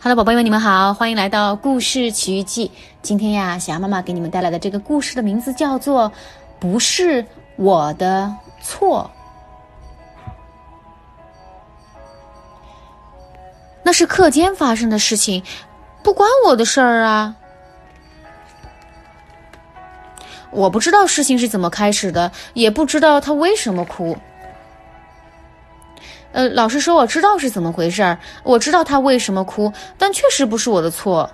[0.00, 2.70] Hello，宝贝们，你们好，欢迎来到故事奇遇记。
[3.00, 6.10] 今天呀，小鸭妈妈给你们带来的这个故事的名字叫做
[6.60, 7.24] 《不是
[7.56, 9.10] 我的错》。
[13.82, 15.42] 那是课间发生的事情，
[16.02, 17.36] 不关我的事儿啊。
[20.50, 24.16] 我不知道事情是怎么开始的，也不知道他为什么哭。
[26.34, 31.30] 呃，老实说我知道是怎么回事儿，我知道他为什么哭，但确实不是我的错。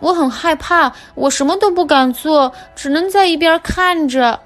[0.00, 4.38] 我很害怕，我什么都不敢做，只能在一边看着。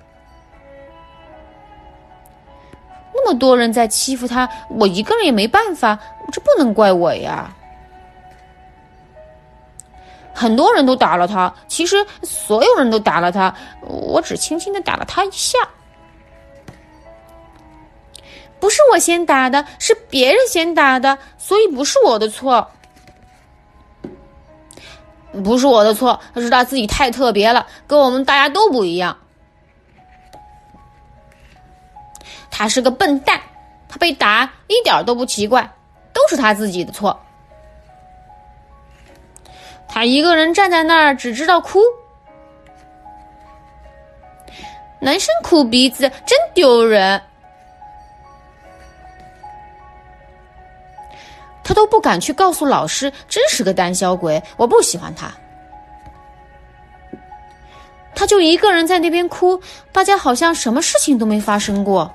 [3.12, 5.98] 那么多人在欺负他，我一个人也没办法，
[6.30, 7.52] 这不能怪我呀。
[10.32, 13.52] 很多人都打了他，其实所有人都打了他，
[13.82, 15.58] 我只轻轻的打了他一下。
[18.62, 22.70] 不是我先打的，是别人先打的，所以不是我的错。
[25.42, 29.18] 不是我的错，是他自己太特别了，跟我们大家都不一样。
[32.52, 33.40] 他是个笨蛋，
[33.88, 35.68] 他被打一点都不奇怪，
[36.12, 37.20] 都是他自己的错。
[39.88, 41.80] 他一个人站在那儿，只知道哭。
[45.00, 47.20] 男生哭鼻子真丢人。
[51.64, 54.42] 他都不敢去告诉老师，真是个胆小鬼！
[54.56, 55.30] 我不喜欢他。
[58.14, 62.12] 他就一个人在那边哭，大家好像什么事情都没发生过。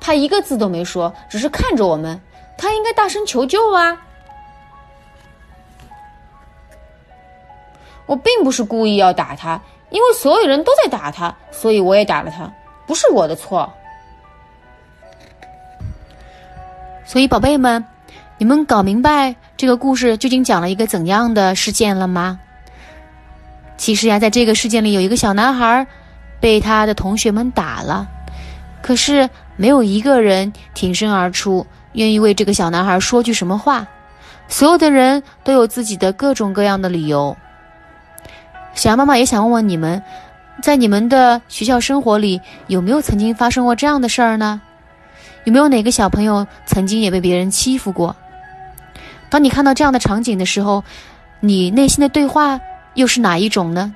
[0.00, 2.20] 他一个字都没说，只是看着我们。
[2.56, 4.00] 他应该大声求救啊！
[8.06, 9.60] 我并不是故意要打他，
[9.90, 12.50] 因为所有人都在打他，所以我也打了他。
[12.86, 13.72] 不是我的错，
[17.04, 17.84] 所以宝贝们，
[18.38, 22.38] 你们搞明白这个故事究竟讲了一个怎样的事件了吗？
[23.76, 25.86] 其实呀，在这个事件里，有一个小男孩
[26.40, 28.08] 被他的同学们打了，
[28.80, 33.84] 可是没有一个人挺身而出，愿意为这个小男孩说句什么话。
[34.48, 37.36] 所有的人都有自己的各种各样的理由。
[38.74, 40.00] 小羊妈妈也想问问你们。
[40.62, 44.60] 在你们的学校生活里，有没有曾经发生过这样的事儿呢？
[45.44, 48.16] 有没有哪个小朋友曾经也被别人欺负过？
[49.30, 50.82] 当你看到这样的场景的时候，
[51.40, 52.58] 你内心的对话
[52.94, 53.94] 又是哪一种呢？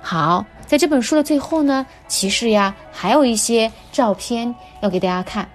[0.00, 5.46] 好，在这本书的最后呢，其实呀，还有一些照片要给大家看。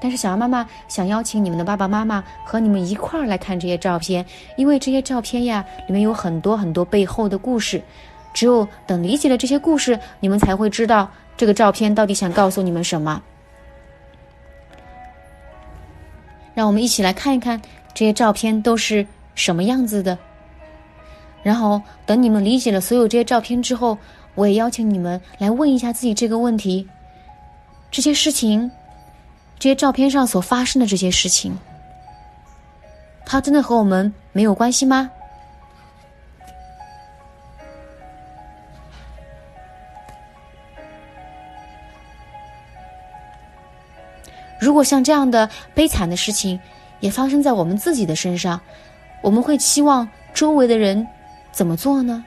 [0.00, 4.24] 但是小羊妈妈想邀请你们的爸爸妈妈和你们一块儿来看这些照片，
[4.56, 7.82] 因为这些照片呀，里面有很多很多背后的故事。
[8.32, 13.20] 只有等理解了这些故事，你们才会知道这个照片到底想告诉你们什么。
[16.54, 17.60] 让我们一起来看一看
[17.94, 20.16] 这些照片都是什么样子的。
[21.42, 23.96] 然后等你们理解了所有这些照片之后，
[24.34, 26.86] 我也邀请你们来问一下自己这个问题：
[27.90, 28.70] 这些事情，
[29.58, 31.58] 这些照片上所发生的这些事情，
[33.26, 35.10] 它真的和我们没有关系吗？
[44.60, 46.58] 如果像这样的悲惨的事情
[47.00, 48.60] 也发生在我们自己的身上，
[49.22, 51.06] 我们会期望周围的人
[51.52, 52.24] 怎么做呢？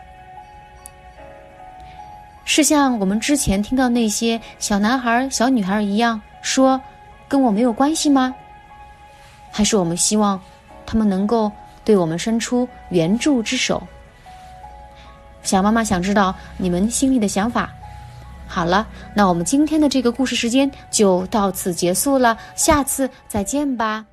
[2.43, 6.81] 是像我们之前听到那些小男孩、小女孩一样说
[7.31, 8.35] “跟我没有关系”吗？
[9.53, 10.37] 还是我们希望
[10.85, 11.49] 他们能够
[11.85, 13.81] 对我们伸出援助之手？
[15.41, 17.71] 小妈妈想知道你们心里的想法。
[18.47, 24.05] 好了，那我们今天的这个故事时间就到此结束了，下次再见吧。